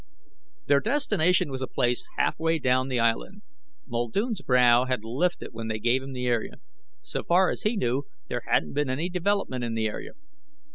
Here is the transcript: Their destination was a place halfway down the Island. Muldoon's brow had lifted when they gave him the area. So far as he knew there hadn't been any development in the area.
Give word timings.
Their 0.65 0.79
destination 0.79 1.51
was 1.51 1.61
a 1.61 1.67
place 1.67 2.03
halfway 2.17 2.57
down 2.57 2.87
the 2.87 2.99
Island. 2.99 3.43
Muldoon's 3.85 4.41
brow 4.41 4.85
had 4.85 5.03
lifted 5.03 5.49
when 5.53 5.67
they 5.67 5.77
gave 5.77 6.01
him 6.01 6.13
the 6.13 6.25
area. 6.25 6.55
So 7.03 7.21
far 7.23 7.51
as 7.51 7.61
he 7.61 7.77
knew 7.77 8.05
there 8.27 8.41
hadn't 8.47 8.73
been 8.73 8.89
any 8.89 9.09
development 9.09 9.63
in 9.63 9.75
the 9.75 9.85
area. 9.85 10.13